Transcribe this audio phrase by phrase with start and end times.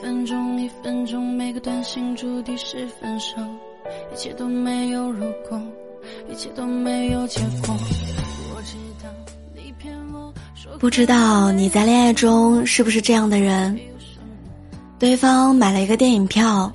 [0.00, 3.36] 分钟一分钟，每个短信主题是分手，
[4.12, 5.60] 一切都没有如果，
[6.30, 7.74] 一切都没有结果。
[8.54, 9.08] 我知道
[9.54, 10.32] 你骗我，
[10.78, 13.78] 不知道你在恋爱中是不是这样的人？
[14.98, 16.70] 对方买了一个电影票，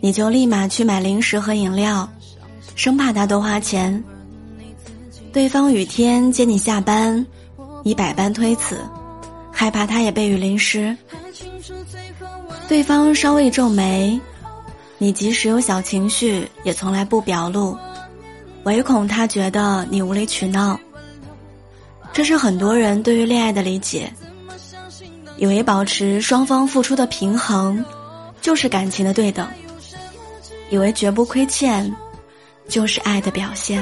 [0.00, 2.08] 你就立马去买零食和饮料。
[2.74, 4.02] 生怕他多花钱，
[5.32, 7.24] 对方雨天接你下班，
[7.82, 8.78] 你百般推辞，
[9.50, 10.96] 害怕他也被雨淋湿。
[12.68, 14.20] 对方稍微皱眉，
[14.98, 17.76] 你即使有小情绪也从来不表露，
[18.64, 20.78] 唯恐他觉得你无理取闹。
[22.12, 24.12] 这是很多人对于恋爱的理解，
[25.36, 27.84] 以为保持双方付出的平衡，
[28.40, 29.46] 就是感情的对等，
[30.70, 31.94] 以为绝不亏欠。
[32.68, 33.80] 就是爱的表现。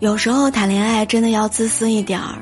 [0.00, 2.38] 有时候谈恋爱真的要自私一点儿，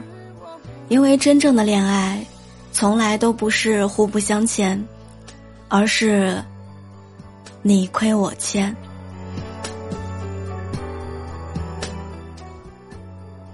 [0.88, 2.22] 因为真正的恋爱，
[2.70, 4.82] 从来都不是互不相欠，
[5.68, 6.42] 而是
[7.62, 8.76] 你亏我欠。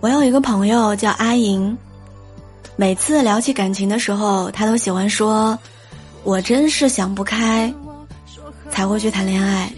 [0.00, 1.77] 我有一个朋友叫阿莹。
[2.75, 5.56] 每次聊起感情的时候，她都喜欢说
[6.25, 7.73] ：“我真是想不开，
[8.69, 9.73] 才会去谈恋爱。”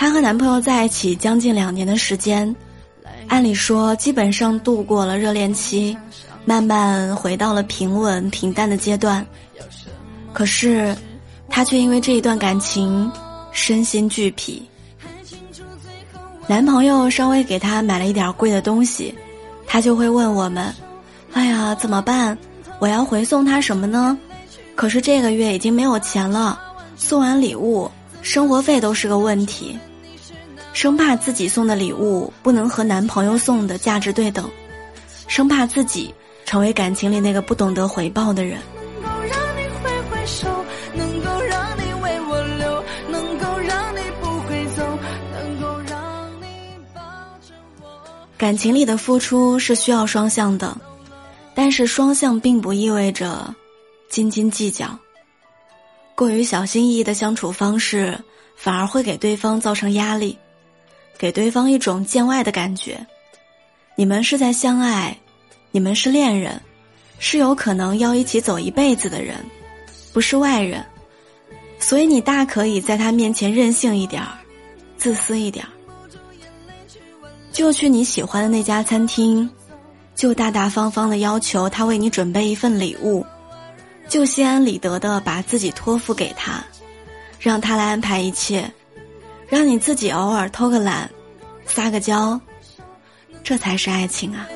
[0.00, 2.56] 她和男朋友在一起将近两年的时间，
[3.28, 5.94] 按理说基本上度过了热恋期，
[6.46, 9.24] 慢慢回到了平稳平淡的阶段。
[10.32, 10.96] 可是，
[11.50, 13.12] 她却因为这一段感情
[13.52, 14.66] 身心俱疲。
[16.46, 19.14] 男朋友稍微给她买了一点贵的东西，
[19.66, 20.74] 她就会问我们。
[21.34, 22.38] 哎呀，怎么办？
[22.78, 24.16] 我要回送他什么呢？
[24.74, 26.58] 可是这个月已经没有钱了，
[26.96, 27.90] 送完礼物，
[28.22, 29.78] 生活费都是个问题，
[30.72, 34.48] 生怕自己送的礼物不能和男朋友送的价值对等，
[35.28, 36.14] 生怕自己
[36.46, 38.58] 成为感情里那个不懂得回报的人。
[39.02, 40.64] 能够让你挥挥手，
[40.94, 44.98] 能够让你为我流，能够让你不回走，
[45.32, 46.46] 能够让你
[46.94, 47.00] 抱
[47.46, 47.88] 着我
[48.38, 50.76] 感情里的付出是需要双向的。
[51.52, 53.54] 但是双向并不意味着
[54.08, 54.98] 斤斤计较，
[56.14, 58.18] 过于小心翼翼的相处方式
[58.56, 60.38] 反而会给对方造成压力，
[61.20, 62.98] 给对方一种见外的感觉。
[63.94, 65.14] 你们是在相爱，
[65.70, 66.58] 你们是恋人，
[67.18, 69.36] 是有可能要一起走一辈子的人，
[70.14, 70.82] 不是外人，
[71.78, 74.38] 所以你大可以在他面前任性一点儿，
[74.96, 75.68] 自私一点儿，
[77.52, 79.48] 就去你喜欢的那家餐厅。
[80.14, 83.24] 就大大方方的要求他为你准备一份礼物，
[84.06, 86.62] 就心安理得的把自己托付给他，
[87.38, 88.70] 让他来安排一切，
[89.50, 91.10] 让你自己偶尔偷个懒，
[91.66, 92.40] 撒个娇，
[93.42, 94.46] 这才是爱情啊。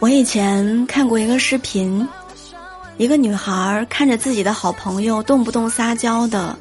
[0.00, 2.06] 我以前看过一个视频，
[2.98, 6.56] 一个女孩看着自己的好朋友动不动撒娇的，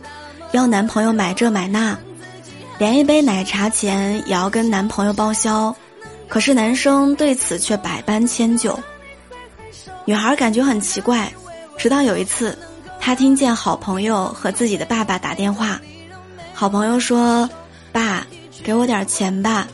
[0.58, 1.96] 要男朋友买这买那，
[2.80, 5.76] 连一杯奶茶钱也要跟男朋友报销，
[6.28, 8.78] 可是男生对此却百般迁就。
[10.04, 11.32] 女孩感觉很奇怪，
[11.78, 12.58] 直到有一次，
[13.00, 15.80] 她听见好朋友和自己的爸爸打电话，
[16.56, 17.48] 好朋友说
[17.94, 18.26] ：“爸，
[18.64, 19.68] 给我点钱吧。”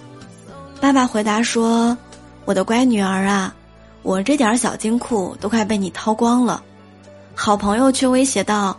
[0.81, 1.97] 爸爸回答说。
[2.46, 3.55] 我的乖女儿啊，
[4.02, 6.61] 我这点小金库都快被你掏光了，
[7.34, 8.78] 好朋友却威胁道：“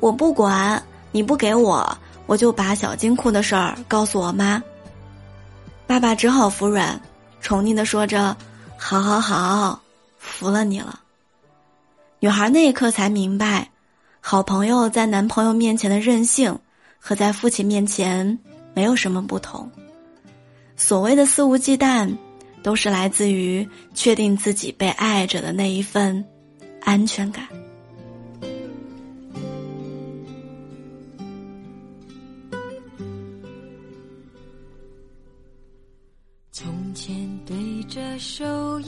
[0.00, 0.82] 我不管
[1.16, 4.62] 你不给我，我就把小金库的事儿告诉我妈。”
[5.88, 7.00] 爸爸只好服软，
[7.40, 8.36] 宠溺的说着
[8.76, 9.80] ：“好好好，
[10.18, 11.00] 服了你了。”
[12.20, 13.70] 女孩那一刻才明白，
[14.20, 16.58] 好朋友在男朋友面前的任性，
[16.98, 18.38] 和在父亲面前
[18.74, 19.70] 没有什么不同。
[20.76, 22.14] 所谓的肆无忌惮。
[22.62, 26.24] 都是来自于确定自己被爱着的那一份
[26.82, 27.46] 安全感。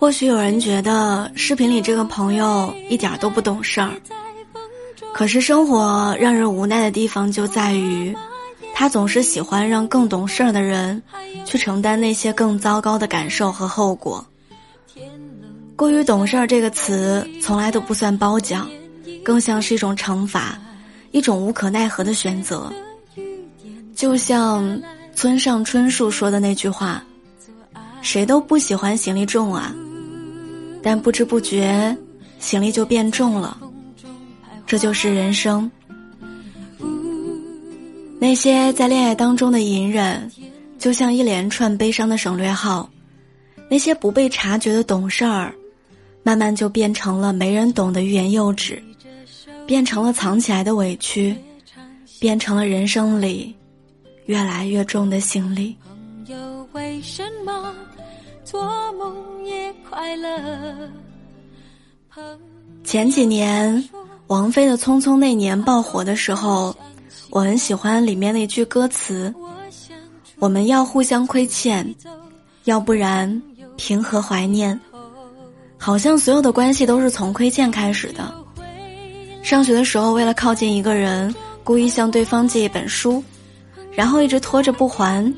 [0.00, 3.92] 或许有人觉得视频里这个朋友一点都不懂事儿，
[5.12, 8.16] 可是生活让人无奈的地方就在于，
[8.74, 11.00] 他总是喜欢让更懂事儿的人
[11.44, 14.26] 去承担那些更糟糕的感受和后果。
[15.76, 18.66] 过于懂事儿这个词从来都不算褒奖，
[19.22, 20.58] 更像是一种惩罚，
[21.10, 22.72] 一种无可奈何的选择。
[23.94, 24.80] 就像
[25.14, 27.04] 村上春树说的那句话
[28.00, 29.74] ：“谁都不喜欢行李重啊，
[30.82, 31.96] 但不知不觉，
[32.38, 33.58] 行李就变重了。
[34.66, 35.70] 这就是人生。
[38.18, 40.30] 那些在恋爱当中的隐忍，
[40.78, 42.88] 就像一连串悲伤的省略号；
[43.68, 45.54] 那些不被察觉的懂事儿，
[46.22, 48.82] 慢慢就变成了没人懂的欲言又止，
[49.66, 51.34] 变成了藏起来的委屈，
[52.18, 53.54] 变成了人生里。”
[54.26, 55.74] 越来越重的行李。
[56.24, 57.74] 朋友为什么
[58.50, 58.60] 做
[58.94, 59.14] 梦
[59.46, 60.28] 也快乐？
[62.82, 63.88] 前几年，
[64.26, 66.74] 王菲的《匆匆那年》爆火的时候，
[67.30, 69.32] 我很喜欢里面那句歌词
[70.40, 71.94] ：“我们要互相亏欠，
[72.64, 73.40] 要不然
[73.76, 74.78] 凭何怀念？”
[75.78, 78.34] 好像所有的关系都是从亏欠开始的。
[79.44, 81.32] 上学的时候，为了靠近一个人，
[81.62, 83.22] 故意向对方借一本书。
[83.92, 85.32] 然后一直拖着不还，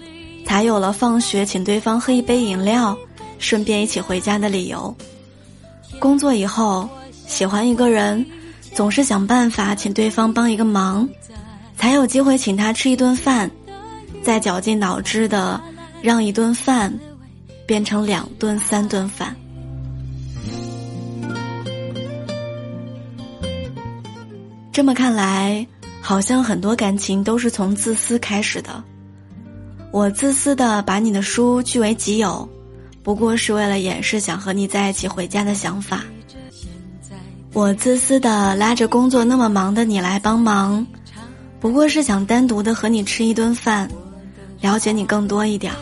[0.45, 2.97] 才有了放学请对方喝一杯饮料，
[3.39, 4.95] 顺便一起回家的理由。
[5.99, 6.89] 工作以后，
[7.27, 8.25] 喜欢一个人，
[8.75, 11.09] 总是想办法请对方帮一个忙，
[11.77, 13.51] 才有机会请他吃一顿饭，
[14.23, 15.61] 再绞尽脑汁的
[16.03, 16.93] 让一顿饭
[17.67, 19.35] 变成两顿、三顿饭。
[24.73, 25.67] 这么看来。
[26.05, 28.83] 好像很多感情都是从自私开始的。
[29.93, 32.49] 我自私的把你的书据为己有，
[33.03, 36.03] 不过是为了掩饰想和你在一起回家的想法。
[37.53, 40.85] 我自私的拉着工作那么忙的你来帮忙，
[41.61, 43.87] 不过是想单独的和你吃一顿饭，
[44.63, 45.75] 了解你更多一点。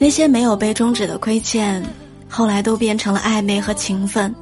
[0.00, 1.80] 那些没有被终止的亏欠，
[2.28, 4.34] 后来都变成了暧昧和情分，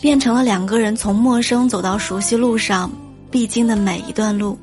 [0.00, 2.90] 变成了两个人从陌生走到熟悉路上。
[3.28, 4.58] 必经的每一段路，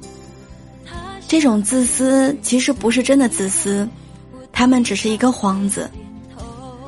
[1.33, 3.89] 这种自私其实不是真的自私，
[4.51, 5.89] 他们只是一个幌子，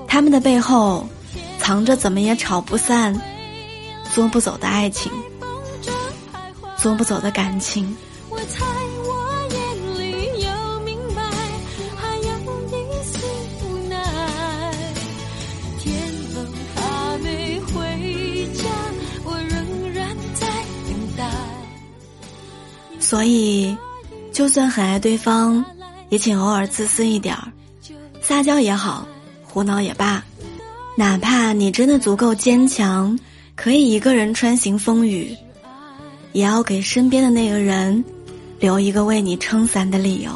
[0.07, 1.09] 他们的背后
[1.57, 3.19] 藏着怎么也吵不散、
[4.13, 5.11] 捉不走的爱情，
[6.77, 7.97] 捉不走的感情。
[22.99, 23.75] 所以，
[24.35, 25.63] 就算很爱对方，
[26.09, 27.47] 也请偶尔自私一点儿，
[28.21, 29.07] 撒娇也好，
[29.41, 30.21] 胡闹也罢，
[30.97, 33.17] 哪怕你真的足够坚强，
[33.55, 35.33] 可以一个人穿行风雨，
[36.33, 38.03] 也要给身边的那个人
[38.59, 40.31] 留一个为你撑伞的理由。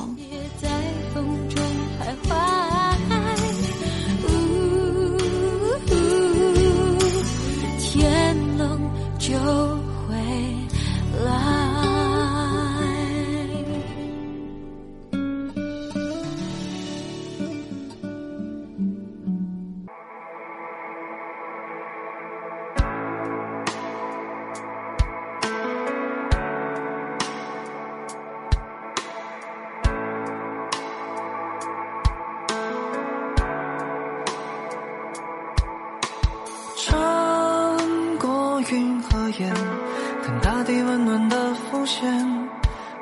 [39.47, 42.11] 看大地温暖的浮现，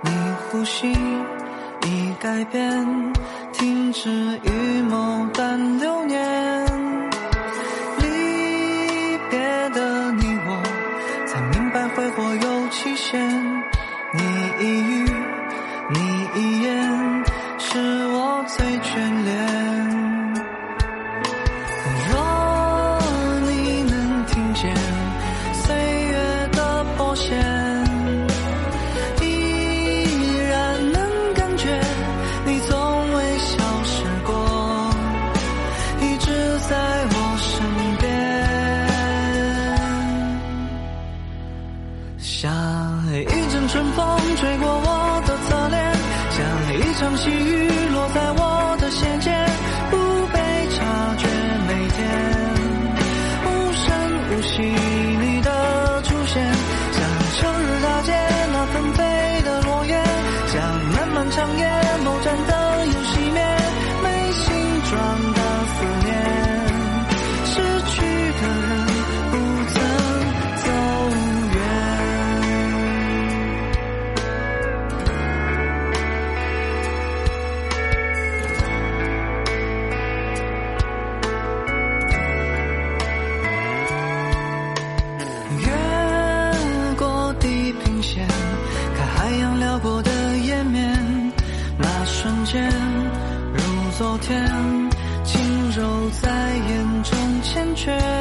[0.04, 0.12] 你
[0.52, 2.86] 呼吸已改变，
[3.54, 5.97] 停止预谋但流
[92.50, 92.64] 间，
[93.54, 94.42] 如昨天，
[95.26, 98.17] 轻柔在眼中缱绻。